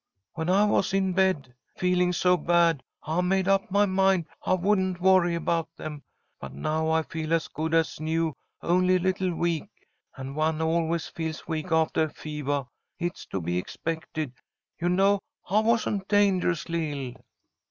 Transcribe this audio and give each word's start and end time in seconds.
When 0.33 0.49
I 0.49 0.65
was 0.65 0.95
in 0.95 1.13
bed, 1.13 1.53
feeling 1.77 2.11
so 2.11 2.35
bad, 2.35 2.81
I 3.03 3.21
made 3.21 3.47
up 3.47 3.69
my 3.69 3.85
mind 3.85 4.25
I 4.43 4.55
wouldn't 4.55 4.99
worry 4.99 5.35
about 5.35 5.69
them, 5.77 6.01
but 6.39 6.55
now 6.55 6.89
I 6.89 7.03
feel 7.03 7.31
as 7.33 7.47
good 7.47 7.75
as 7.75 7.99
new, 7.99 8.35
only 8.63 8.95
a 8.95 8.99
little 8.99 9.31
weak, 9.31 9.69
and 10.17 10.35
one 10.35 10.59
always 10.59 11.05
feels 11.07 11.47
weak 11.47 11.67
aftah 11.67 12.07
fevah. 12.15 12.65
It's 12.97 13.27
to 13.27 13.39
be 13.39 13.59
expected. 13.59 14.31
You 14.79 14.89
know 14.89 15.19
I 15.47 15.59
wasn't 15.59 16.07
dangerously 16.07 17.09
ill." 17.09 17.15